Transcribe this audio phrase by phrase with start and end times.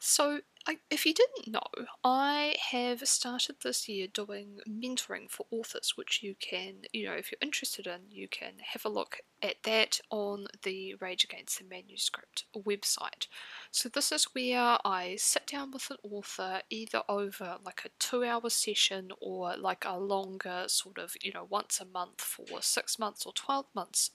[0.00, 5.92] So, I, if you didn't know, I have started this year doing mentoring for authors,
[5.96, 9.62] which you can, you know, if you're interested in, you can have a look at
[9.64, 13.28] that on the Rage Against the Manuscript website.
[13.70, 18.24] So, this is where I sit down with an author either over like a two
[18.24, 22.98] hour session or like a longer sort of, you know, once a month for six
[22.98, 24.10] months or 12 months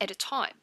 [0.00, 0.54] at a time.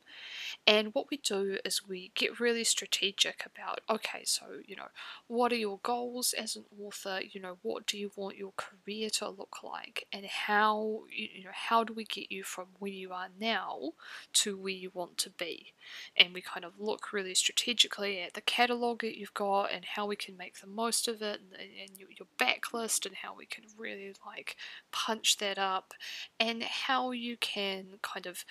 [0.67, 4.89] And what we do is we get really strategic about okay, so, you know,
[5.27, 7.19] what are your goals as an author?
[7.29, 10.05] You know, what do you want your career to look like?
[10.13, 13.93] And how, you know, how do we get you from where you are now
[14.33, 15.73] to where you want to be?
[16.15, 20.05] And we kind of look really strategically at the catalogue that you've got and how
[20.05, 23.45] we can make the most of it and, and your, your backlist and how we
[23.45, 24.55] can really like
[24.91, 25.93] punch that up
[26.39, 28.45] and how you can kind of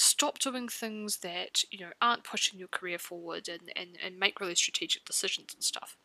[0.00, 4.40] stop doing things that you know aren't pushing your career forward and, and, and make
[4.40, 5.96] really strategic decisions and stuff.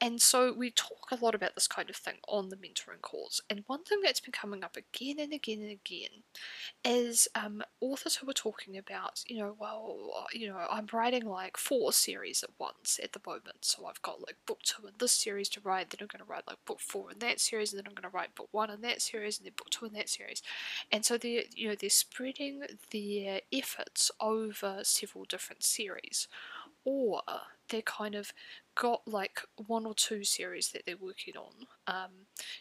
[0.00, 3.42] And so we talk a lot about this kind of thing on the mentoring calls.
[3.50, 6.22] And one thing that's been coming up again and again and again
[6.84, 11.56] is um, authors who are talking about, you know, well, you know, I'm writing like
[11.56, 13.64] four series at once at the moment.
[13.64, 16.30] So I've got like book two in this series to write, then I'm going to
[16.30, 18.70] write like book four in that series, and then I'm going to write book one
[18.70, 20.42] in that series, and then book two in that series.
[20.90, 26.28] And so they're, you know, they're spreading their efforts over several different series
[26.84, 27.22] or
[27.68, 28.32] they're kind of
[28.74, 31.66] got like one or two series that they're working on.
[31.86, 32.10] Um,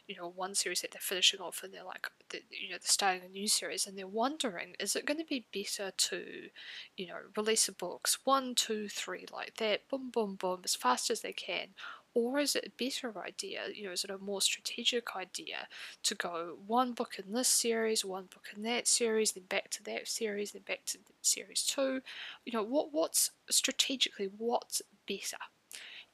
[0.07, 2.81] you know, one series that they're finishing off, and they're like, they're, you know, they're
[2.84, 6.50] starting a new series, and they're wondering, is it going to be better to,
[6.97, 11.09] you know, release a books one, two, three like that, boom, boom, boom, as fast
[11.09, 11.69] as they can,
[12.14, 15.68] or is it a better idea, you know, is it a more strategic idea
[16.03, 19.84] to go one book in this series, one book in that series, then back to
[19.84, 22.02] that series, then back to series two?
[22.46, 25.38] You know, what what's strategically what's better?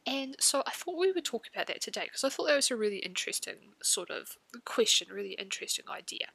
[0.06, 2.72] And so I thought we would talk about that today because I thought that was
[2.72, 6.28] a really interesting sort of question, really interesting idea.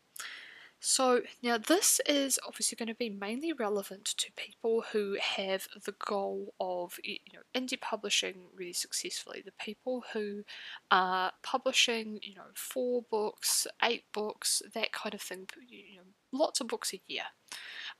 [0.82, 5.94] So now this is obviously going to be mainly relevant to people who have the
[6.06, 9.42] goal of you know indie publishing really successfully.
[9.44, 10.42] The people who
[10.90, 15.46] are publishing you know four books, eight books, that kind of thing.
[15.68, 16.02] You know,
[16.32, 17.24] lots of books a year,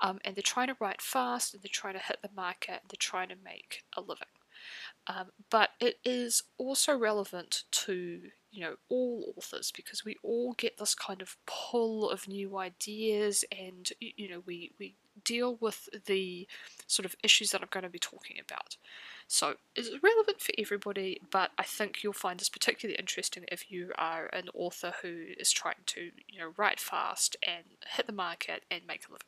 [0.00, 2.88] um, and they're trying to write fast, and they're trying to hit the market, and
[2.88, 4.26] they're trying to make a living.
[5.06, 10.78] Um, but it is also relevant to you know all authors because we all get
[10.78, 14.94] this kind of pull of new ideas and you know we we
[15.24, 16.46] deal with the
[16.86, 18.76] sort of issues that I'm going to be talking about.
[19.28, 23.92] So it's relevant for everybody, but I think you'll find this particularly interesting if you
[23.96, 28.64] are an author who is trying to, you know, write fast and hit the market
[28.70, 29.26] and make a living.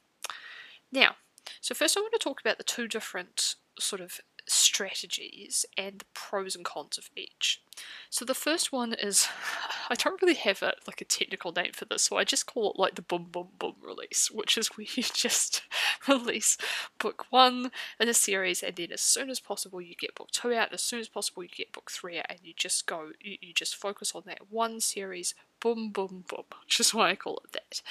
[0.91, 1.17] Now,
[1.61, 6.05] so first I want to talk about the two different sort of strategies and the
[6.15, 7.63] pros and cons of each.
[8.11, 9.29] So the first one is
[9.91, 12.73] I don't really have a like a technical name for this, so I just call
[12.73, 15.63] it like the boom boom boom release, which is where you just
[16.09, 16.59] release
[16.99, 20.53] book one in a series and then as soon as possible you get book two
[20.53, 23.37] out, as soon as possible you get book three out and you just go you,
[23.41, 27.41] you just focus on that one series boom boom boom, which is why I call
[27.45, 27.83] it that.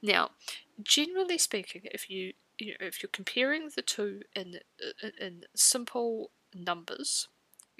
[0.00, 0.30] Now,
[0.82, 4.60] generally speaking, if you you know, if you're comparing the two in
[5.02, 7.28] uh, in simple numbers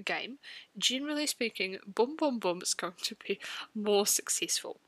[0.04, 0.38] game,
[0.76, 3.40] generally speaking, Boom Boom Boom is going to be
[3.74, 4.80] more successful.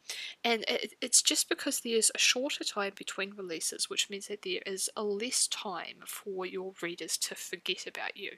[0.44, 4.62] And it, it's just because there's a shorter time between releases, which means that there
[4.66, 8.32] is a less time for your readers to forget about you.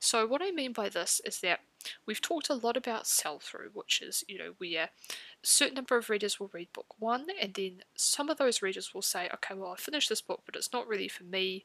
[0.00, 1.60] So, what I mean by this is that
[2.06, 4.90] we've talked a lot about sell through, which is, you know, where
[5.42, 9.02] certain number of readers will read book one, and then some of those readers will
[9.02, 11.64] say, okay, well, I finished this book, but it's not really for me,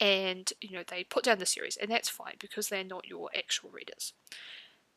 [0.00, 3.30] and, you know, they put down the series, and that's fine because they're not your
[3.36, 4.12] actual readers.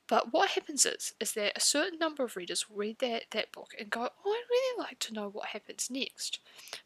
[0.08, 3.52] But what happens is, is that a certain number of readers will read that, that
[3.52, 6.40] book and go, oh, I'd really like to know what happens next.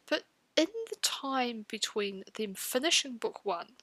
[0.10, 0.24] But
[0.58, 3.74] in the time between them finishing book one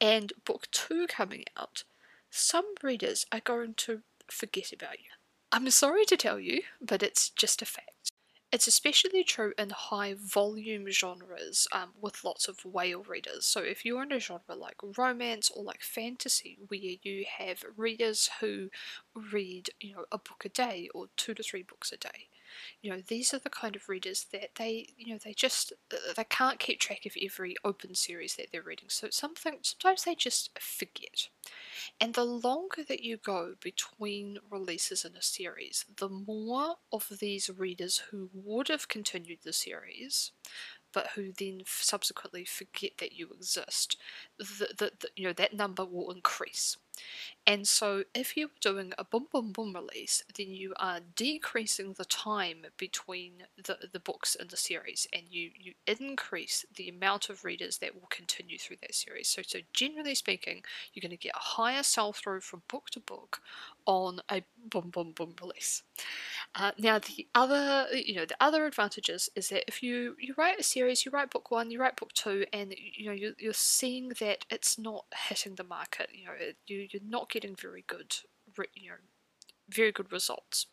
[0.00, 1.84] and book two coming out,
[2.30, 5.10] some readers are going to forget about you.
[5.54, 8.10] I'm sorry to tell you, but it's just a fact.
[8.50, 13.46] It's especially true in high volume genres um, with lots of whale readers.
[13.46, 18.30] So, if you're in a genre like romance or like fantasy, where you have readers
[18.40, 18.68] who
[19.32, 22.28] read, you know, a book a day or two to three books a day,
[22.82, 26.12] you know, these are the kind of readers that they, you know, they just uh,
[26.16, 28.88] they can't keep track of every open series that they're reading.
[28.88, 31.28] So something sometimes they just forget.
[32.00, 37.50] And the longer that you go between releases in a series, the more of these
[37.50, 40.32] readers who would have continued the series,
[40.92, 43.96] but who then subsequently forget that you exist,
[44.38, 46.76] the, the, the, you know that number will increase.
[47.46, 52.04] And so, if you're doing a boom boom boom release, then you are decreasing the
[52.06, 57.44] time between the, the books in the series, and you you increase the amount of
[57.44, 59.28] readers that will continue through that series.
[59.28, 60.62] So, so generally speaking,
[60.92, 63.40] you're going to get a higher sell through from book to book
[63.86, 65.82] on a boom boom boom release.
[66.54, 70.58] Uh, now the other, you know, the other advantages is that if you you write
[70.58, 73.52] a series, you write book one, you write book two, and you know you're, you're
[73.52, 76.08] seeing that it's not hitting the market.
[76.12, 76.32] You know,
[76.66, 78.16] you you're not getting very good,
[78.74, 78.96] you know,
[79.68, 80.66] very good results.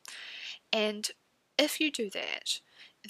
[0.71, 1.09] And
[1.57, 2.59] if you do that,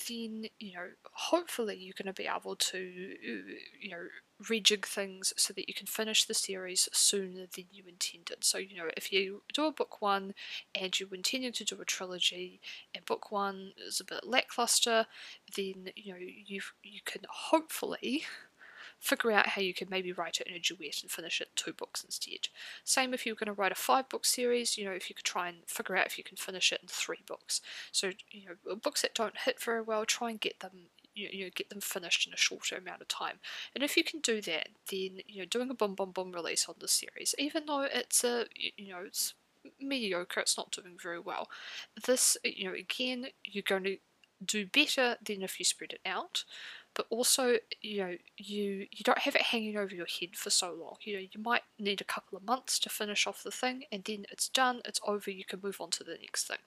[0.07, 4.05] then you know hopefully you're going to be able to you know
[4.43, 8.43] rejig things so that you can finish the series sooner than you intended.
[8.43, 10.33] So you know if you do a book one
[10.73, 12.61] and you intended to do a trilogy
[12.95, 15.07] and book one is a bit lackluster,
[15.55, 18.23] then you know you you can hopefully
[19.01, 21.73] figure out how you could maybe write it in a duet and finish it two
[21.73, 22.47] books instead.
[22.83, 25.25] Same if you're going to write a five book series, you know, if you could
[25.25, 27.61] try and figure out if you can finish it in three books.
[27.91, 31.43] So, you know, uh, books that don't hit very well, try and get them you,
[31.43, 33.39] know, get them finished in a shorter amount of time.
[33.75, 36.69] And if you can do that, then you know doing a boom boom boom release
[36.69, 39.33] on the series, even though it's a you know it's
[39.77, 41.49] mediocre, it's not doing very well.
[42.05, 43.97] This you know again you're going to
[44.43, 46.45] do better than if you spread it out
[47.01, 50.71] but also you know you you don't have it hanging over your head for so
[50.71, 50.97] long.
[51.01, 54.03] You know you might need a couple of months to finish off the thing and
[54.03, 56.59] then it's done it's over you can move on to the next thing.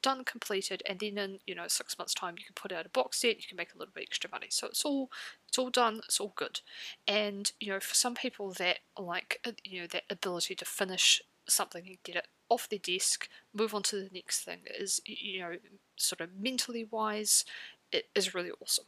[0.00, 2.90] Done completed and then in you know six months time you can put out a
[2.90, 4.46] box set you can make a little bit extra money.
[4.50, 5.10] So it's all
[5.48, 6.60] it's all done it's all good.
[7.08, 11.20] And you know for some people that like uh, you know that ability to finish
[11.48, 15.40] something and get it off their desk move on to the next thing is you
[15.40, 15.56] know
[15.96, 17.44] sort of mentally wise
[17.90, 18.84] it is really awesome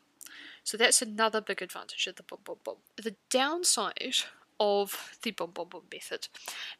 [0.62, 2.76] so that's another big advantage of the boom boom boom.
[2.96, 4.16] The downside
[4.60, 6.28] of the boom boom boom method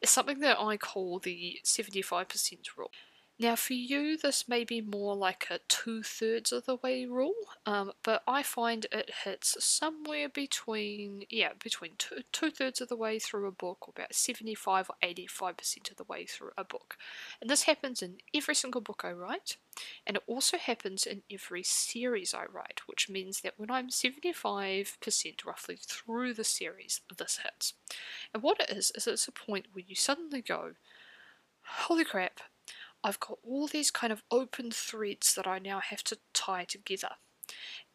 [0.00, 2.90] is something that I call the 75% rule.
[3.36, 7.34] Now, for you, this may be more like a two thirds of the way rule,
[7.66, 12.96] um, but I find it hits somewhere between, yeah, between two, two thirds of the
[12.96, 16.96] way through a book, or about 75 or 85% of the way through a book.
[17.40, 19.56] And this happens in every single book I write,
[20.06, 25.44] and it also happens in every series I write, which means that when I'm 75%
[25.44, 27.74] roughly through the series, this hits.
[28.32, 30.74] And what it is, is it's a point where you suddenly go,
[31.64, 32.38] holy crap,
[33.04, 37.10] I've got all these kind of open threads that I now have to tie together.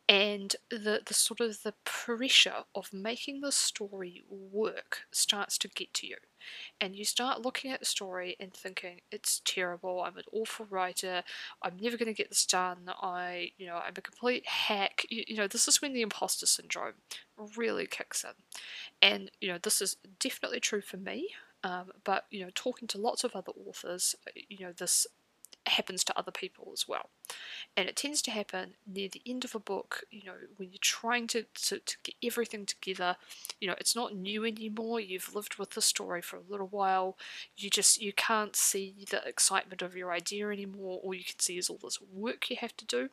[0.08, 5.94] And the, the sort of the pressure of making the story work starts to get
[5.96, 6.16] to you.
[6.82, 11.22] And you start looking at the story and thinking, it's terrible, I'm an awful writer,
[11.62, 15.06] I'm never going to get this done, I, you know, I'm a complete hack.
[15.10, 16.96] You, you know, this is when the imposter syndrome
[17.56, 18.32] really kicks in.
[19.04, 21.30] And, you know, this is definitely true for me.
[21.64, 25.08] Um, but you know, talking to lots of other authors, uh, you know, this
[25.70, 27.10] happens to other people as well.
[27.78, 30.80] And it tends to happen near the end of a book, you know, when you're
[30.82, 33.16] trying to, to, to, get everything together.
[33.60, 35.00] You know, it's not new anymore.
[35.00, 37.18] You've lived with the story for a little while.
[37.56, 41.00] You just, you can't see the excitement of your idea anymore.
[41.04, 43.10] All you can see is all this work you have to do.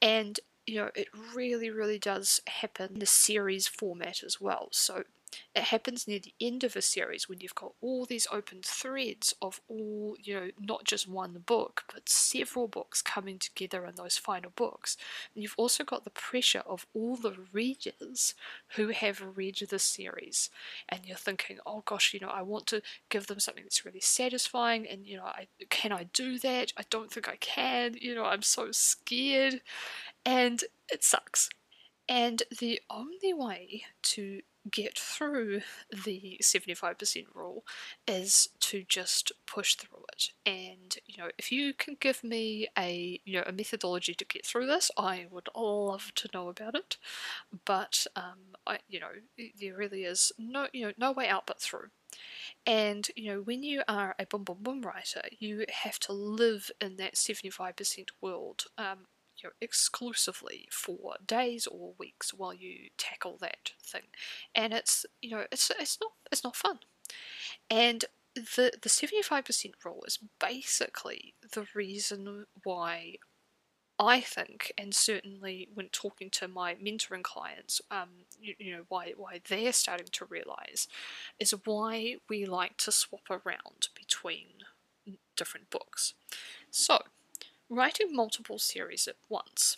[0.00, 4.68] And, you know, it really, really does happen in the series format as well.
[4.70, 5.04] So
[5.54, 9.34] it happens near the end of a series when you've got all these open threads
[9.42, 14.16] of all, you know, not just one book, but several books coming together in those
[14.16, 14.96] final books.
[15.34, 18.34] And you've also got the pressure of all the readers
[18.76, 20.50] who have read the series.
[20.88, 24.00] And you're thinking, oh gosh, you know, I want to give them something that's really
[24.00, 24.86] satisfying.
[24.88, 26.72] And, you know, I, can I do that?
[26.76, 27.94] I don't think I can.
[28.00, 29.60] You know, I'm so scared.
[30.24, 31.48] And it sucks.
[32.08, 35.60] And the only way to get through
[36.04, 37.64] the 75% rule
[38.06, 40.30] is to just push through it.
[40.46, 44.46] And you know if you can give me a you know a methodology to get
[44.46, 46.96] through this i would love to know about it.
[47.64, 49.10] But um, I, you know
[49.60, 51.88] there really is no you know no way out but through.
[52.66, 56.70] And you know, when you are a boom boom boom writer, you have to live
[56.80, 58.64] in that 75% world.
[58.78, 64.02] Um, you know, exclusively for days or weeks while you tackle that thing,
[64.54, 66.80] and it's you know it's it's not it's not fun,
[67.70, 73.16] and the the seventy five percent rule is basically the reason why
[73.98, 78.08] I think, and certainly when talking to my mentoring clients, um,
[78.40, 80.88] you, you, know why why they're starting to realise
[81.38, 84.64] is why we like to swap around between
[85.36, 86.14] different books.
[86.70, 87.02] So,
[87.74, 89.76] writing multiple series at once.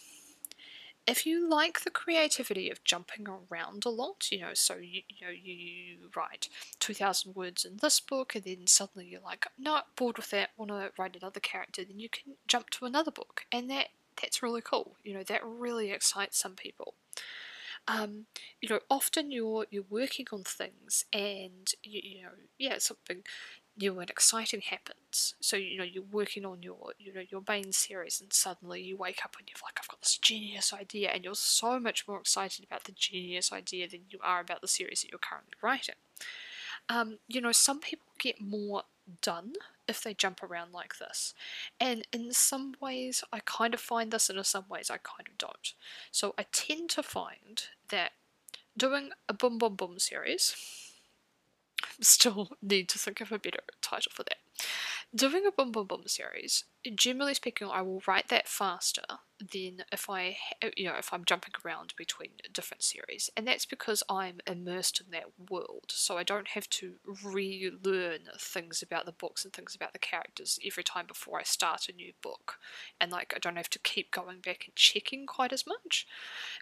[1.06, 5.26] If you like the creativity of jumping around a lot, you know, so you, you
[5.26, 6.48] know you write
[6.80, 10.50] two thousand words in this book, and then suddenly you're like, no, bored with that,
[10.56, 13.88] want to write another character, then you can jump to another book, and that
[14.20, 14.96] that's really cool.
[15.04, 16.94] You know, that really excites some people.
[17.86, 18.24] Um,
[18.62, 23.24] you know, often you're you're working on things, and you, you know, yeah, something
[23.78, 25.34] new and exciting happens.
[25.40, 28.96] So you know, you're working on your you know your main series, and suddenly you
[28.96, 32.20] wake up and you're like, I've got this genius idea, and you're so much more
[32.20, 35.96] excited about the genius idea than you are about the series that you're currently writing.
[36.88, 38.82] Um, you know, some people get more
[39.22, 39.54] done
[39.86, 41.34] if they jump around like this.
[41.80, 45.28] And in some ways, I kind of find this, and in some ways, I kind
[45.28, 45.74] of don't.
[46.10, 48.12] So I tend to find that
[48.76, 50.83] doing a boom boom boom series,
[52.00, 54.36] still need to think of a better title for that.
[55.14, 56.64] Doing a boom boom boom series,
[56.96, 59.04] generally speaking, I will write that faster
[59.38, 60.36] than if I,
[60.76, 65.12] you know, if I'm jumping around between different series, and that's because I'm immersed in
[65.12, 65.84] that world.
[65.90, 70.58] So I don't have to relearn things about the books and things about the characters
[70.66, 72.56] every time before I start a new book,
[73.00, 76.08] and like I don't have to keep going back and checking quite as much.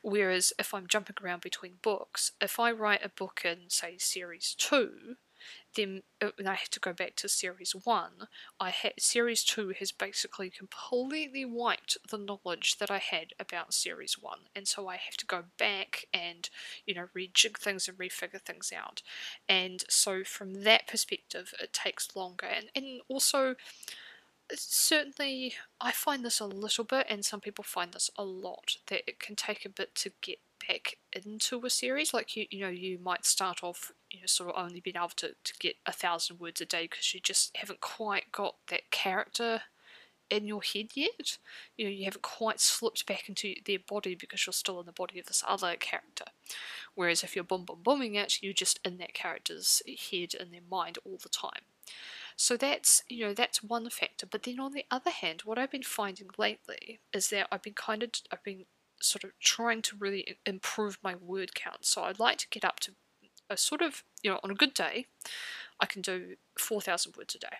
[0.03, 4.55] Whereas if I'm jumping around between books, if I write a book in say series
[4.59, 5.17] two
[5.75, 8.29] then uh, I had to go back to series one,
[8.61, 14.19] I had series two has basically completely wiped the knowledge that I had about series
[14.19, 16.49] one, and so I have to go back and
[16.87, 19.03] you know rejig things and refigure things out,
[19.49, 23.57] and so from that perspective, it takes longer, and and also
[24.55, 29.03] certainly I find this a little bit, and some people find this a lot, that
[29.07, 32.13] it can take a bit to get back into a series.
[32.15, 35.09] Like you, you know, you might start off, you know, sort of only being able
[35.09, 38.91] to, to get a thousand words a day because you just haven't quite got that
[38.91, 39.63] character
[40.31, 41.39] in your head yet.
[41.77, 44.93] You know, you haven't quite slipped back into their body because you're still in the
[44.93, 46.25] body of this other character.
[46.95, 50.61] Whereas if you're boom boom booming it, you're just in that character's head and their
[50.71, 51.63] mind all the time.
[52.37, 54.27] So that's you know that's one factor.
[54.27, 57.75] But then on the other hand, what I've been finding lately is that I've been
[57.75, 58.65] kind of I've been
[59.01, 61.85] sort of trying to really improve my word count.
[61.85, 62.93] So I'd like to get up to
[63.57, 65.07] sort of, you know, on a good day,
[65.81, 67.57] I can do 4,000 words a day.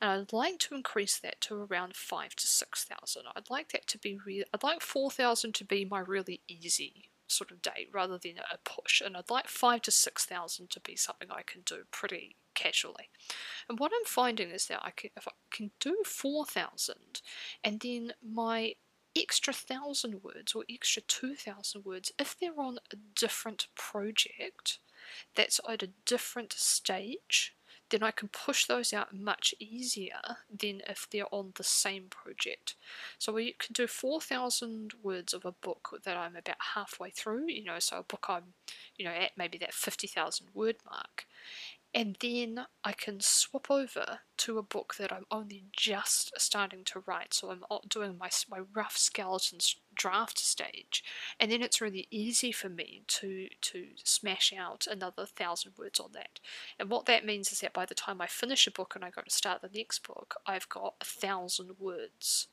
[0.00, 3.22] And I'd like to increase that to around five to 6,000.
[3.34, 7.50] I'd like that to be real, I'd like 4,000 to be my really easy sort
[7.50, 9.00] of day rather than a push.
[9.00, 13.08] And I'd like five to 6,000 to be something I can do pretty casually.
[13.68, 16.96] And what I'm finding is that I can, if I can do 4,000
[17.64, 18.74] and then my
[19.16, 24.78] extra thousand words or extra 2,000 words if they're on a different project
[25.34, 27.56] that's at a different stage
[27.90, 30.20] then I can push those out much easier
[30.50, 32.74] than if they're on the same project.
[33.18, 37.64] So we can do 4,000 words of a book that I'm about halfway through, you
[37.64, 38.54] know, so a book I'm,
[38.96, 41.26] you know, at maybe that 50,000 word mark
[41.96, 47.02] and then I can swap over to a book that I'm only just starting to
[47.06, 47.32] write.
[47.32, 51.02] So I'm doing my, my rough skeletons draft stage,
[51.40, 56.10] and then it's really easy for me to to smash out another thousand words on
[56.12, 56.38] that.
[56.78, 59.08] And what that means is that by the time I finish a book and I
[59.08, 62.48] go to start the next book, I've got a thousand words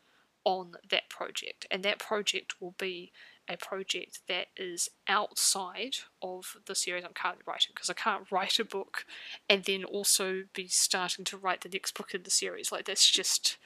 [0.45, 3.11] on that project, and that project will be
[3.49, 8.59] a project that is outside of the series I'm currently writing because I can't write
[8.59, 9.05] a book
[9.49, 12.71] and then also be starting to write the next book in the series.
[12.71, 13.57] Like that's just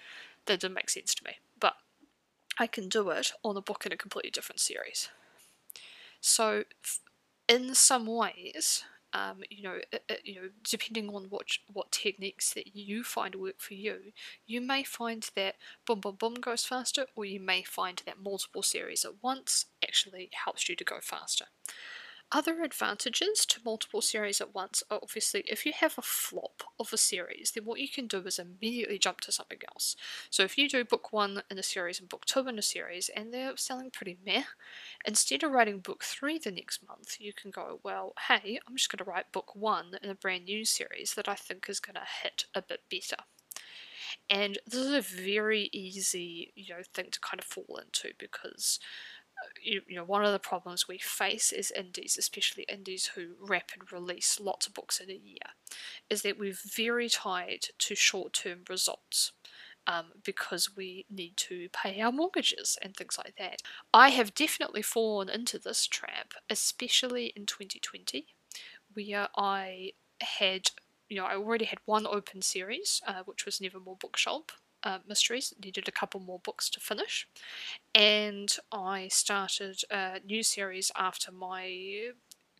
[0.45, 1.37] that doesn't make sense to me.
[1.59, 1.73] But
[2.57, 5.09] I can do it on a book in a completely different series.
[6.19, 6.63] So,
[7.47, 8.83] in some ways,
[9.13, 13.35] um, you know, it, it, you know, depending on what what techniques that you find
[13.35, 14.11] work for you,
[14.45, 18.63] you may find that boom boom boom goes faster, or you may find that multiple
[18.63, 21.45] series at once actually helps you to go faster.
[22.29, 26.91] Other advantages to multiple series at once are obviously if you have a flop of
[26.91, 29.95] a series, then what you can do is immediately jump to something else.
[30.29, 33.09] So if you do book one in a series and book two in a series
[33.15, 34.43] and they're selling pretty meh,
[35.05, 38.91] instead of writing book three the next month, you can go, well, hey, I'm just
[38.91, 41.95] going to write book one in a brand new series that I think is going
[41.95, 43.23] to hit a bit better.
[44.29, 48.79] And this is a very easy, you know, thing to kind of fall into because
[49.67, 54.39] you, know one of the problems we face as indies, especially indies who rapid release
[54.39, 55.53] lots of books in a year,
[56.09, 59.33] is that we're very tied to short-term results.
[59.89, 63.61] Um, because we need to pay our mortgages and things like that.
[63.93, 68.25] I have definitely fallen into this trap, especially in 2020,
[68.93, 70.71] where I had,
[71.07, 74.51] you know, I already had one open series, uh, which was Nevermore Bookshop,
[74.83, 77.27] uh, mysteries, needed a couple more books to finish.
[77.93, 82.11] And I started a new series after my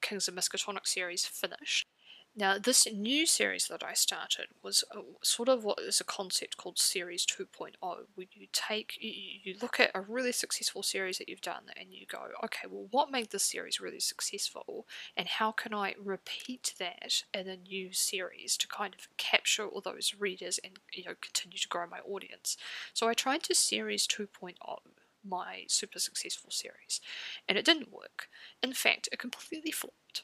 [0.02, 1.88] Kings of Miskatonic series finished.
[2.40, 6.56] Now, this new series that I started was a, sort of what is a concept
[6.56, 11.28] called Series 2.0, where you take, you, you look at a really successful series that
[11.28, 14.86] you've done and you go, okay, well, what made this series really successful,
[15.18, 19.82] and how can I repeat that in a new series to kind of capture all
[19.82, 22.56] those readers and you know continue to grow my audience?
[22.94, 24.54] So I tried to Series 2.0
[25.28, 27.02] my super successful series,
[27.50, 28.30] and it didn't work.
[28.64, 30.24] In fact, it completely flopped.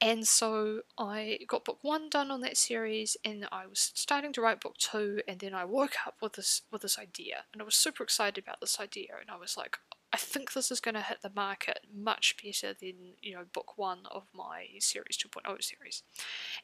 [0.00, 4.40] And so I got book one done on that series, and I was starting to
[4.40, 7.64] write book two, and then I woke up with this with this idea, and I
[7.64, 9.76] was super excited about this idea, and I was like,
[10.12, 13.76] I think this is going to hit the market much better than you know book
[13.76, 16.02] one of my series 2.0 series,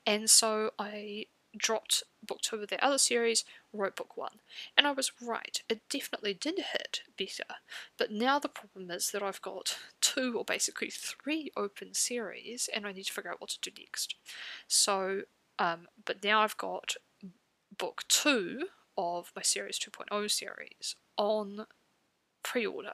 [0.07, 1.27] and so I
[1.57, 4.41] dropped book two of the other series, wrote book one.
[4.77, 7.57] And I was right, it definitely did hit better.
[7.97, 12.87] But now the problem is that I've got two or basically three open series and
[12.87, 14.15] I need to figure out what to do next.
[14.67, 15.23] So,
[15.59, 16.97] um, but now I've got
[17.77, 21.67] book two of my series 2.0 series on
[22.47, 22.93] pre-order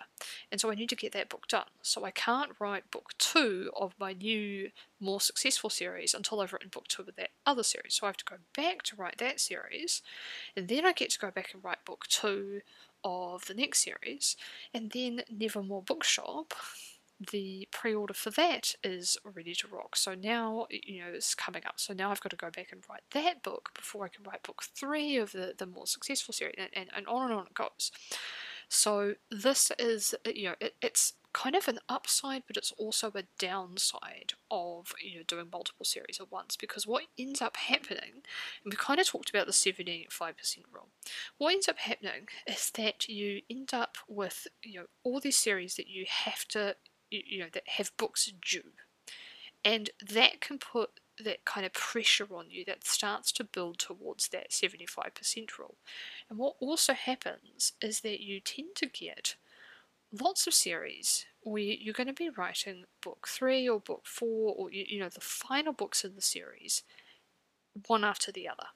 [0.51, 3.71] and so I need to get that book done so I can't write book two
[3.77, 7.95] of my new more successful series until I've written book two of that other series
[7.95, 10.01] so I have to go back to write that series
[10.57, 12.63] and then I get to go back and write book two
[13.05, 14.37] of the next series
[14.73, 16.55] and then Nevermore Bookshop
[17.31, 19.95] the pre-order for that is ready to rock.
[19.95, 21.75] So now, you know, it's coming up.
[21.77, 24.43] So now I've got to go back and write that book before I can write
[24.43, 27.55] book three of the, the more successful series, and, and, and on and on it
[27.55, 27.93] goes.
[28.73, 33.13] So this is, uh, you know, it, it's kind of an upside, but it's also
[33.15, 36.57] a downside of you know doing multiple series at once.
[36.57, 38.23] Because what ends up happening,
[38.65, 40.89] and we kind of talked about the seventy-five percent rule.
[41.37, 45.75] What ends up happening is that you end up with you know all these series
[45.77, 46.77] that you have to
[47.11, 48.73] you know that have books due,
[49.63, 54.29] and that can put that kind of pressure on you that starts to build towards
[54.29, 55.77] that 75% rule.
[56.29, 59.37] And what also happens is that you tend to get
[60.13, 64.71] lots of series where you're going to be writing book three or book four or
[64.71, 66.83] you, know the final books in the series
[67.87, 68.67] one after the other.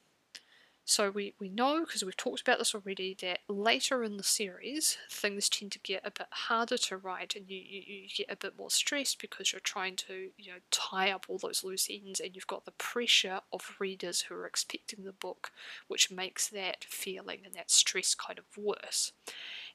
[0.89, 4.97] So we, we know, because we've talked about this already, that later in the series
[5.11, 8.37] things tend to get a bit harder to write and you, you, you get a
[8.37, 12.21] bit more stressed because you're trying to you know tie up all those loose ends
[12.21, 15.51] and you've got the pressure of readers who are expecting the book
[15.89, 19.11] which makes that feeling and that stress kind of worse.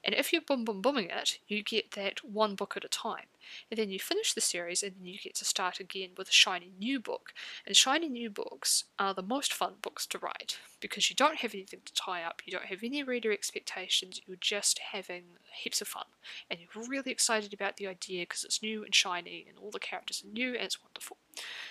[0.04, 3.26] And if you're boom boom booming it, you get that one book at a time.
[3.70, 6.32] And then you finish the series and then you get to start again with a
[6.32, 7.32] shiny new book.
[7.66, 11.54] And shiny new books are the most fun books to write because you don't have
[11.54, 15.88] anything to tie up, you don't have any reader expectations, you're just having heaps of
[15.88, 16.04] fun.
[16.50, 19.78] And you're really excited about the idea because it's new and shiny and all the
[19.78, 21.16] characters are new and it's wonderful.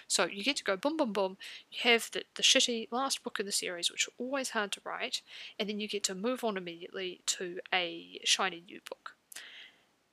[0.07, 1.37] So you get to go boom, boom, boom.
[1.71, 4.81] You have the, the shitty last book in the series, which are always hard to
[4.83, 5.21] write,
[5.59, 9.15] and then you get to move on immediately to a shiny new book.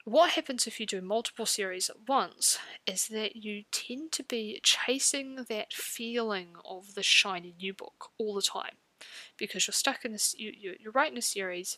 [0.08, 4.58] What happens if you do multiple series at once is that you tend to be
[4.62, 8.76] chasing that feeling of the shiny new book all the time
[9.36, 11.76] because you're stuck in this, you, you're writing a series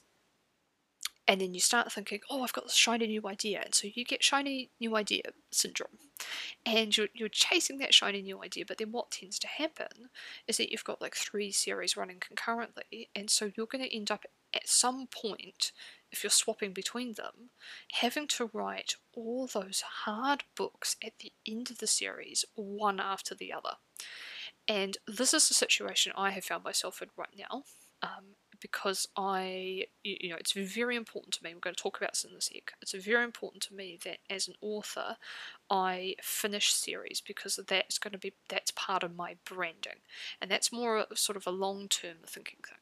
[1.27, 3.63] and then you start thinking, oh, I've got this shiny new idea.
[3.65, 5.99] And so you get shiny new idea syndrome.
[6.65, 8.65] And you're, you're chasing that shiny new idea.
[8.65, 10.11] But then what tends to happen
[10.47, 13.09] is that you've got like three series running concurrently.
[13.17, 15.73] And so you're going to end up at some point,
[16.13, 17.51] if you're swapping between them,
[17.93, 23.35] having to write all those hard books at the end of the series, one after
[23.35, 23.77] the other.
[24.69, 27.65] And this is the situation I have found myself in right now.
[28.03, 31.55] Um, because I, you know, it's very important to me.
[31.55, 32.73] We're going to talk about this in this sec.
[32.83, 35.17] It's very important to me that as an author,
[35.71, 40.01] I finish series because that's going to be that's part of my branding,
[40.41, 42.80] and that's more sort of a long-term thinking thing.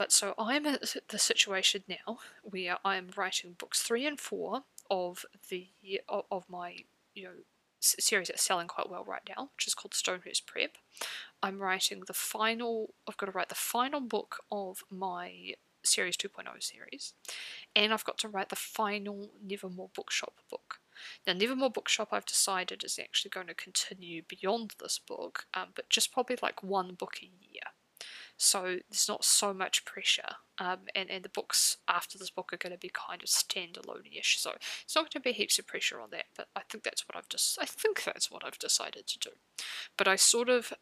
[0.00, 4.62] But so I'm at the situation now where I am writing books three and four
[4.90, 5.68] of the
[6.08, 6.84] of my
[7.14, 7.34] you know
[7.80, 10.78] series that's selling quite well right now, which is called Stonehurst Prep.
[11.42, 15.52] I'm writing the final, I've got to write the final book of my
[15.84, 17.12] Series 2.0 series,
[17.76, 20.76] and I've got to write the final Nevermore Bookshop book.
[21.26, 25.90] Now, Nevermore Bookshop, I've decided, is actually going to continue beyond this book, um, but
[25.90, 27.74] just probably like one book a year
[28.40, 30.36] so there's not so much pressure.
[30.58, 34.38] Um, and, and the books after this book are going to be kind of standalone-ish,
[34.40, 36.24] so it's not going to be heaps of pressure on that.
[36.34, 39.30] But I think that's what I've just I think that's what I've decided to do.
[39.98, 40.72] But I sort of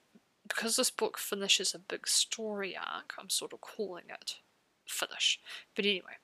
[0.48, 4.36] because this book finishes a big story arc, I'm sort of calling it
[4.86, 5.40] finish.
[5.74, 6.18] But anyway,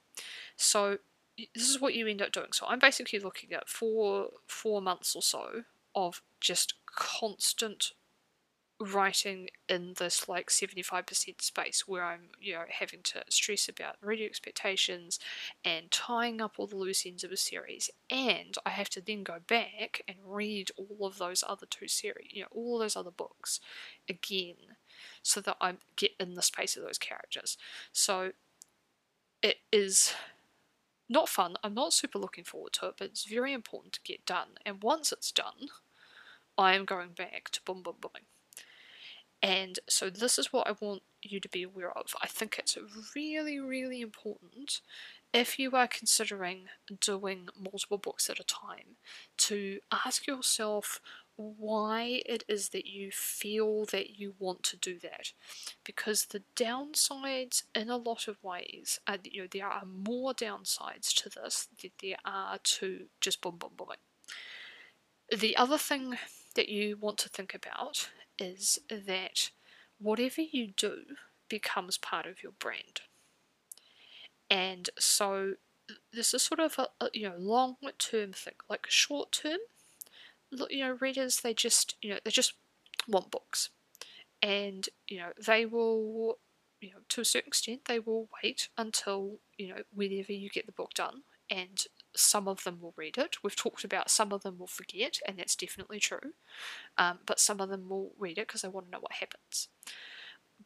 [0.57, 0.99] so
[1.37, 2.53] this is what you end up doing.
[2.53, 5.65] So I'm basically looking at four four months or so
[5.97, 7.91] of just constant
[8.81, 14.27] writing in this like 75% space where I'm, you know, having to stress about reading
[14.27, 15.19] expectations
[15.65, 17.91] and tying up all the loose ends of a series.
[18.11, 22.33] And I have to then go back and read all of those other two series,
[22.33, 23.61] you know, all those other books
[24.09, 24.77] again
[25.23, 27.57] so that I get in the space of those characters.
[27.93, 28.33] So
[29.43, 30.15] it is
[31.09, 31.55] not fun.
[31.63, 34.59] I'm not super looking forward to it, but it's very important to get done.
[34.67, 35.69] And once it's done,
[36.57, 38.25] I am going back to boom boom booming.
[39.45, 42.15] And so this is what I want you to be aware of.
[42.23, 42.79] I think it's
[43.15, 44.81] really, really important
[45.35, 48.97] if you are considering doing multiple books at a time
[49.37, 50.99] to ask yourself
[51.37, 55.33] why it is that you feel that you want to do that
[55.85, 61.13] because the downsides in a lot of ways are you know there are more downsides
[61.13, 63.97] to this than there are to just boom boom booming
[65.37, 66.15] the other thing
[66.55, 69.51] that you want to think about is that
[69.99, 71.05] whatever you do
[71.49, 73.03] becomes part of your brand.
[74.51, 75.55] And so
[76.13, 79.59] this is sort of a, a you know long term thing, like short term.
[80.71, 82.55] You know, readers they just you know they just
[83.09, 83.71] want books,
[84.43, 86.39] and you know they will
[86.81, 90.67] you know to a certain extent they will wait until you know whenever you get
[90.67, 93.37] the book done and some of them will read it.
[93.43, 96.35] We've talked about some of them will forget, and that's definitely true.
[96.99, 99.69] Um, but some of them will read it because they want to know what happens.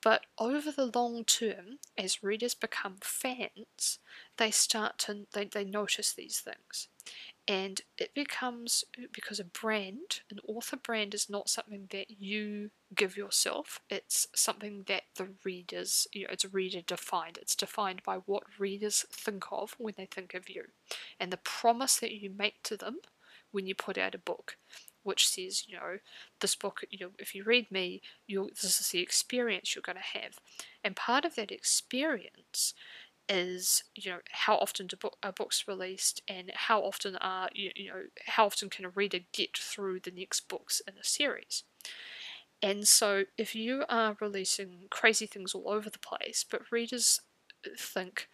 [0.02, 3.98] But over the long term, as readers become fans,
[4.36, 6.88] they start to they, they notice these things
[7.48, 13.16] and it becomes because a brand an author brand is not something that you give
[13.16, 18.42] yourself it's something that the readers you know it's reader defined it's defined by what
[18.58, 20.64] readers think of when they think of you.
[21.18, 22.98] And the promise that you make to them
[23.50, 24.56] when you put out a book
[25.02, 25.98] which says you know
[26.40, 29.96] this book you know if you read me you this is the experience you're going
[29.96, 30.38] to have.
[30.84, 32.74] And part of that experience
[33.28, 37.70] is you know how often do book, are books released and how often are you,
[37.74, 41.64] you know how often can a reader get through the next books in a series?
[42.62, 47.20] And so if you are releasing crazy things all over the place but readers
[47.78, 48.28] think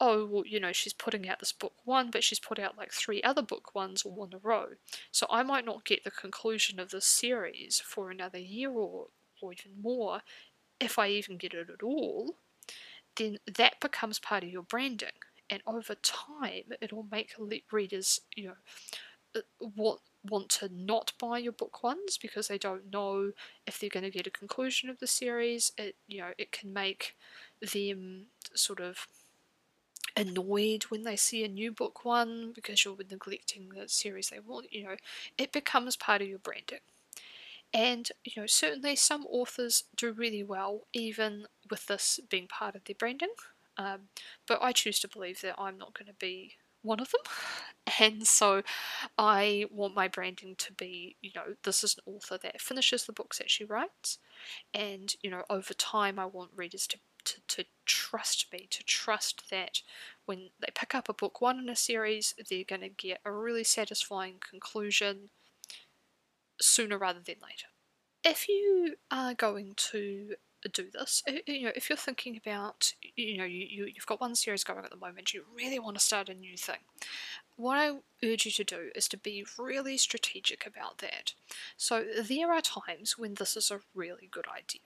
[0.00, 2.92] oh well you know she's putting out this book one but she's put out like
[2.92, 4.66] three other book ones all in a row.
[5.10, 9.08] So i might not get the conclusion of this series for another year or
[9.40, 10.22] or even more
[10.80, 12.36] if i even get it at all
[13.16, 15.10] that becomes part of your branding.
[15.50, 17.34] And over time, it'll make
[17.70, 18.54] readers, you know,
[19.36, 23.32] uh, want want to not buy your book ones because they don't know
[23.66, 25.72] if they're going to get a conclusion of the series.
[25.76, 27.16] It you know it can make
[27.60, 29.08] them sort of
[30.16, 34.72] annoyed when they see a new book one because you're neglecting the series they want.
[34.72, 34.96] You know,
[35.38, 36.80] it becomes part of your branding.
[37.74, 42.84] And, you know, certainly some authors do really well, even with this being part of
[42.84, 43.32] their branding.
[43.78, 44.08] Um,
[44.46, 47.20] but I choose to believe that I'm not going to be one of them.
[47.98, 48.62] And so
[49.18, 53.12] I want my branding to be, you know, this is an author that finishes the
[53.12, 54.18] books that she writes.
[54.72, 59.50] And, you know, over time, I want readers to, to, to trust me, to trust
[59.50, 59.82] that
[60.26, 63.32] when they pick up a book one in a series, they're going to get a
[63.32, 65.30] really satisfying conclusion
[66.62, 67.68] sooner rather than later.
[68.24, 70.34] If you are going to
[70.72, 74.36] do this, you know, if you're thinking about, you know, you, you, you've got one
[74.36, 76.78] series going at the moment, you really want to start a new thing,
[77.56, 77.90] what I
[78.24, 81.34] urge you to do is to be really strategic about that.
[81.76, 84.82] So there are times when this is a really good idea.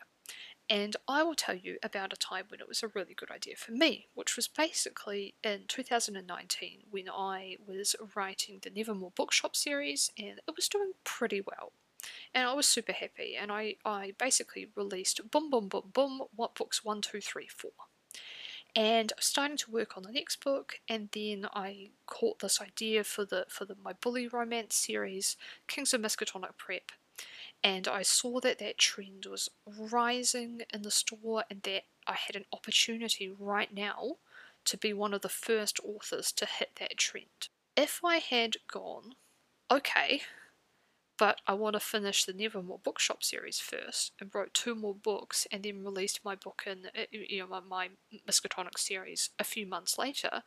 [0.68, 3.54] And I will tell you about a time when it was a really good idea
[3.56, 10.10] for me, which was basically in 2019 when I was writing the Nevermore Bookshop series
[10.18, 11.72] and it was doing pretty well.
[12.34, 16.54] And I was super happy, and I, I basically released boom, boom, boom, boom, what
[16.54, 17.72] books one, two, three, four
[18.76, 22.60] and I was starting to work on the next book and then I caught this
[22.60, 26.92] idea for the for the my bully romance series Kings of Miskatonic Prep
[27.62, 32.36] and I saw that that trend was rising in the store and that I had
[32.36, 34.16] an opportunity right now
[34.66, 37.48] to be one of the first authors to hit that trend.
[37.76, 39.14] If I had gone,
[39.70, 40.22] okay,
[41.18, 45.46] but I want to finish the Nevermore Bookshop series first and wrote two more books
[45.50, 47.90] and then released my book in uh, you know my, my
[48.28, 50.42] Miskatonic series a few months later,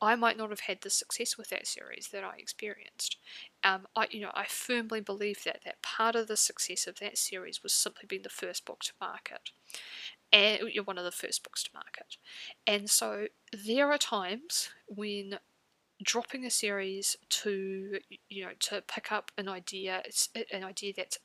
[0.00, 3.18] I might not have had the success with that series that I experienced.
[3.62, 7.18] Um, I you know I firmly believe that that part of the success of that
[7.18, 9.50] series was simply being the first book to market.
[10.32, 12.16] And you're one of the first books to market.
[12.66, 15.40] And so there are times when
[16.02, 20.02] dropping a series to you know to pick up an idea
[20.52, 21.18] an idea that's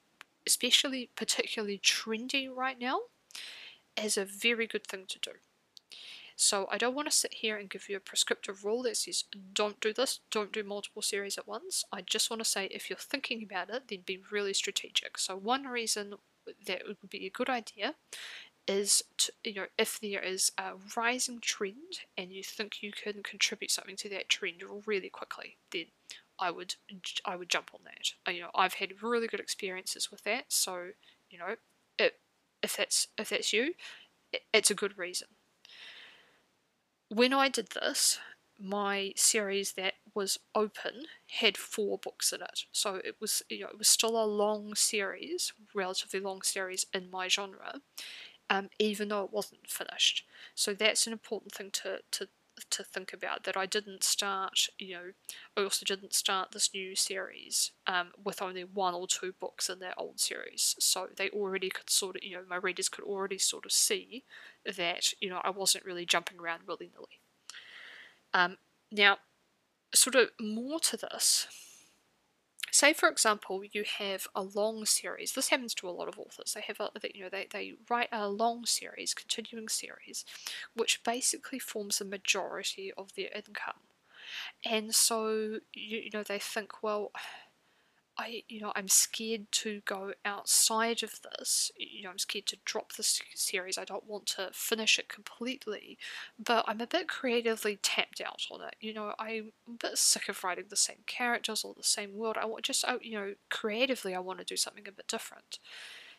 [0.46, 3.00] especially particularly trendy right now
[4.02, 5.32] is a very good thing to do
[6.36, 9.24] so I don't want to sit here and give you a prescriptive rule that says
[9.54, 11.86] don't do this, don't do multiple series at once.
[11.92, 15.18] I just want to say if you're thinking about it, then be really strategic.
[15.18, 16.16] So one reason
[16.66, 17.96] that it would be a good idea
[18.68, 23.22] is to, you know if there is a rising trend and you think you can
[23.22, 25.86] contribute something to that trend really quickly then
[26.40, 26.76] I would
[27.24, 30.46] I would jump on that uh, you know I've had really good experiences with that
[30.50, 30.90] so
[31.30, 31.56] you know
[32.00, 32.16] it,
[32.64, 33.76] if that's if that's you
[34.34, 35.28] it, it's a good reason
[37.10, 38.20] when I did this
[38.58, 43.68] my series that was open had four books in it so it was you know
[43.68, 47.82] it was still a long series relatively long series in my genre
[48.50, 50.26] um, even though it wasn't finished.
[50.56, 52.30] So that's an important thing to, to
[52.70, 55.12] to think about that I didn't start, you know,
[55.58, 59.80] I also didn't start this new series um, with only one or two books in
[59.80, 60.76] that old series.
[60.80, 64.24] So they already could sort of, you know, my readers could already sort of see
[64.66, 67.20] that, you know, I wasn't really jumping around willy nilly.
[68.34, 68.58] Um,
[68.92, 69.18] now,
[69.94, 71.48] sort of more to this,
[72.76, 75.34] say for example you have a long series.
[75.34, 76.54] This happens to a lot of authors.
[76.54, 80.26] They have a you know they, they write a long series continuing series
[80.76, 83.82] which basically forms the majority of their income.
[84.66, 87.12] And so you, you know they think well
[88.18, 91.70] I, you know, I'm scared to go outside of this.
[91.78, 93.78] You know, I'm scared to drop this series.
[93.78, 95.98] I don't want to finish it completely,
[96.44, 98.76] but I'm a bit creatively tapped out on it.
[98.80, 102.38] You know, I'm a bit sick of writing the same characters or the same world.
[102.40, 105.60] I want just, you know, creatively, I want to do something a bit different.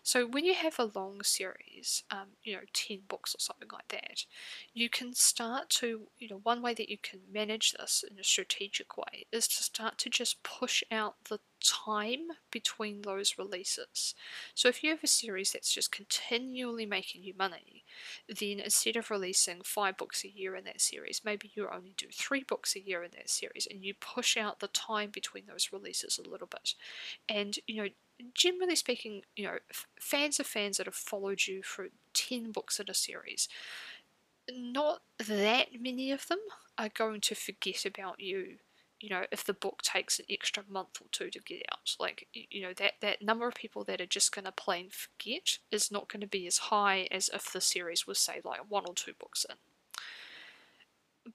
[0.07, 3.89] So when you have a long series, um, you know, 10 books or something like
[3.89, 4.25] that,
[4.73, 8.23] you can start to, you know, one way that you can manage this in a
[8.23, 14.15] strategic way is to start to just push out the time between those releases.
[14.55, 17.85] So if you have a series that's just continually making you money,
[18.29, 22.07] then instead of releasing five books a year in that series, maybe you only do
[22.13, 25.71] three books a year in that series and you push out the time between those
[25.73, 26.75] releases a little bit.
[27.29, 27.89] And, you know,
[28.35, 29.59] generally speaking, you know,
[30.01, 33.49] fans of fans that have followed you for 10 books in a series,
[34.51, 36.39] not that many of them
[36.79, 38.59] are going to forget about you
[39.01, 41.97] you know if the book takes an extra month or two to get out.
[42.01, 45.59] Like you know that that number of people that are just going to plain forget
[45.71, 48.85] is not going to be as high as if the series was say like one
[48.87, 49.57] or two books in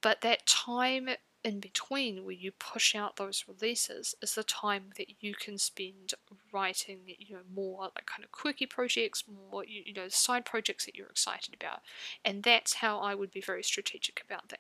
[0.01, 1.09] but that time
[1.43, 6.13] in between where you push out those releases is the time that you can spend
[6.53, 10.85] writing you know more like kind of quirky projects more you, you know side projects
[10.85, 11.79] that you're excited about.
[12.23, 14.59] And that's how i would be very strategic about that.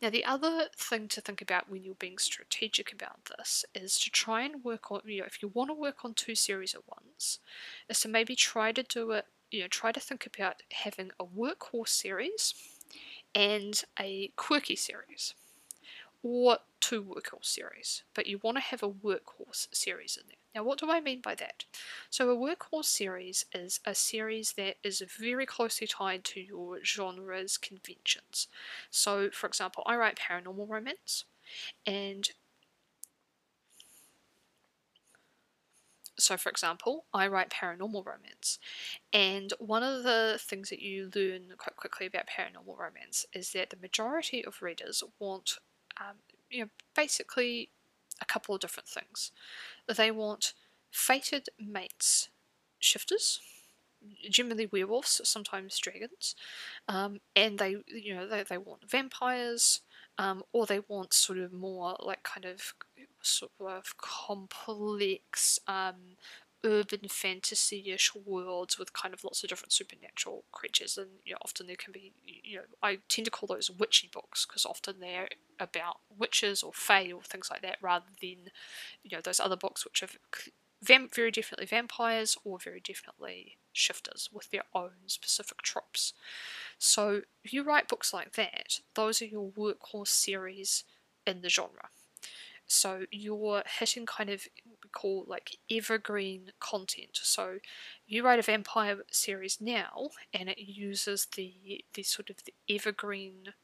[0.00, 4.10] Now the other thing to think about when you're being strategic about this is to
[4.10, 6.88] try and work on you know if you want to work on two series at
[6.88, 7.38] once
[7.88, 11.24] is to maybe try to do it you know try to think about having a
[11.24, 12.54] workhorse series
[13.34, 15.34] and a quirky series
[16.22, 20.36] or two workhorse series, but you want to have a workhorse series in there.
[20.54, 21.64] Now, what do I mean by that?
[22.10, 27.58] So, a workhorse series is a series that is very closely tied to your genre's
[27.58, 28.48] conventions.
[28.90, 31.24] So, for example, I write paranormal romance,
[31.86, 32.30] and
[36.18, 38.58] so for example, I write paranormal romance,
[39.12, 43.70] and one of the things that you learn quite quickly about paranormal romance is that
[43.70, 45.58] the majority of readers want
[46.00, 46.16] um,
[46.50, 47.70] you know, basically
[48.20, 49.32] a couple of different things.
[49.88, 50.54] They want
[50.90, 52.28] fated mates
[52.78, 53.40] shifters,
[54.30, 56.34] generally werewolves, sometimes dragons,
[56.88, 59.80] um, and they you know they, they want vampires,
[60.18, 62.74] um, or they want sort of more like kind of
[63.26, 66.16] sort of complex um,
[66.64, 71.66] urban fantasy-ish worlds with kind of lots of different supernatural creatures and you know often
[71.66, 75.28] there can be you know I tend to call those witchy books because often they're
[75.60, 78.50] about witches or fae or things like that rather than
[79.02, 80.08] you know those other books which are
[80.82, 86.12] very definitely vampires or very definitely shifters with their own specific tropes.
[86.78, 90.84] So if you write books like that, those are your workhorse series
[91.26, 91.88] in the genre.
[92.66, 97.10] So you're hitting kind of we call like evergreen content.
[97.22, 97.58] So
[98.06, 103.54] you write a vampire series now, and it uses the the sort of the evergreen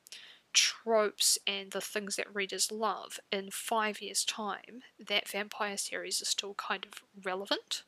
[0.52, 3.18] tropes and the things that readers love.
[3.30, 7.84] In five years' time, that vampire series is still kind of relevant.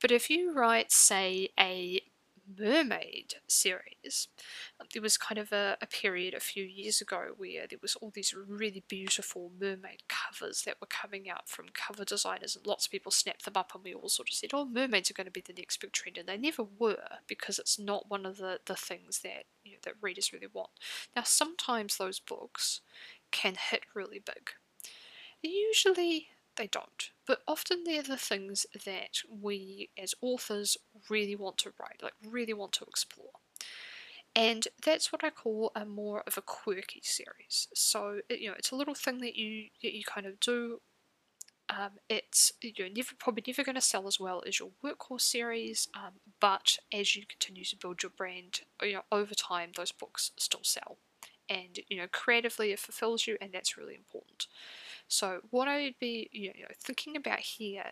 [0.00, 2.02] But if you write, say, a
[2.58, 4.28] mermaid series.
[4.80, 7.96] Um, there was kind of a, a, period a few years ago where there was
[7.96, 12.86] all these really beautiful mermaid covers that were coming out from cover designers and lots
[12.86, 15.26] of people snapped them up and we all sort of said, oh, mermaids are going
[15.26, 18.38] to be the next big trend and they never were because it's not one of
[18.38, 20.70] the, the things that, you know, that readers really want.
[21.14, 22.80] Now sometimes those books
[23.30, 24.50] can hit really big.
[25.42, 27.10] Usually they don't.
[27.26, 30.76] But often they're the things that we as authors
[31.08, 33.30] really want to write, like really want to explore.
[34.34, 37.68] And that's what I call a more of a quirky series.
[37.74, 40.80] So you know, it's a little thing that you that you kind of do.
[41.68, 45.88] Um, it's you're never probably never going to sell as well as your workhorse series,
[45.94, 50.32] um, but as you continue to build your brand, you know, over time those books
[50.36, 50.98] still sell,
[51.48, 54.48] and you know, creatively it fulfills you, and that's really important.
[55.12, 57.84] So what I'd be you know, thinking about here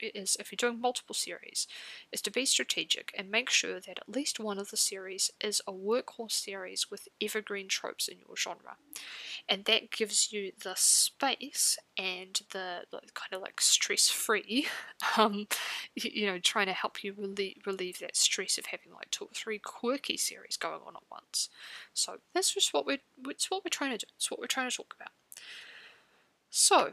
[0.00, 1.66] is if you're doing multiple series
[2.12, 5.60] is to be strategic and make sure that at least one of the series is
[5.66, 8.76] a workhorse series with evergreen tropes in your genre.
[9.48, 14.68] And that gives you the space and the, the kind of like stress free
[15.16, 15.48] um,
[15.96, 19.34] you, know trying to help you relieve, relieve that stress of having like two or
[19.34, 21.48] three quirky series going on at once.
[21.92, 24.06] So that's just what we're it's what we're trying to do.
[24.14, 25.10] It's what we're trying to talk about
[26.58, 26.92] so,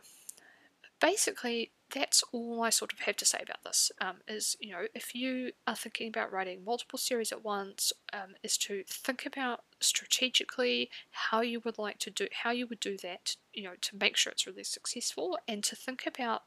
[1.02, 3.92] basically, that's all I sort of have to say about this.
[4.00, 8.36] Um, is you know, if you are thinking about writing multiple series at once, um,
[8.44, 12.98] is to think about strategically how you would like to do, how you would do
[13.04, 16.44] that, you know, to make sure it's really successful, and to think about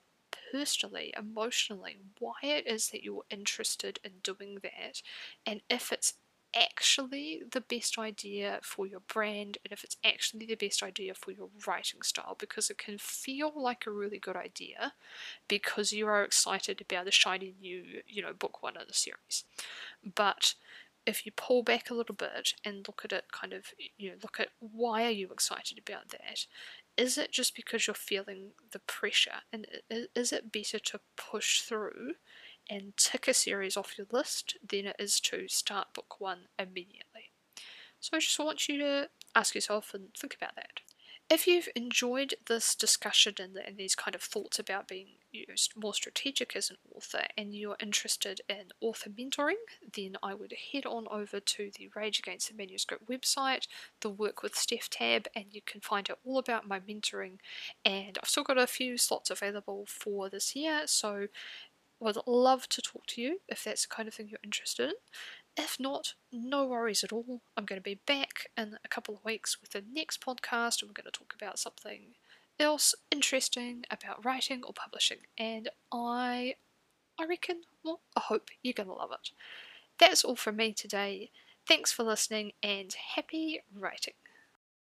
[0.52, 5.02] personally, emotionally, why it is that you're interested in doing that,
[5.46, 6.14] and if it's
[6.56, 11.30] actually the best idea for your brand and if it's actually the best idea for
[11.30, 14.92] your writing style because it can feel like a really good idea
[15.48, 19.44] because you are excited about the shiny new you know book one of the series.
[20.14, 20.54] But
[21.06, 24.16] if you pull back a little bit and look at it kind of you know
[24.22, 26.46] look at why are you excited about that?
[26.96, 29.66] Is it just because you're feeling the pressure and
[30.14, 32.14] is it better to push through
[32.68, 37.32] and tick a series off your list than it is to start book one immediately.
[38.00, 40.80] So I just want you to ask yourself and think about that.
[41.30, 45.92] If you've enjoyed this discussion and, and these kind of thoughts about being used more
[45.92, 49.60] strategic as an author and you're interested in author mentoring,
[49.92, 53.66] then I would head on over to the Rage Against the Manuscript website,
[54.00, 57.40] the Work with Steph tab, and you can find out all about my mentoring.
[57.84, 61.28] And I've still got a few slots available for this year, so
[62.00, 64.94] would love to talk to you if that's the kind of thing you're interested in.
[65.56, 67.40] If not, no worries at all.
[67.56, 70.88] I'm going to be back in a couple of weeks with the next podcast and
[70.88, 72.14] we're going to talk about something
[72.60, 75.18] else interesting about writing or publishing.
[75.36, 76.54] And I
[77.20, 79.30] I reckon, well, I hope you're going to love it.
[79.98, 81.30] That's all from me today.
[81.66, 84.14] Thanks for listening and happy writing.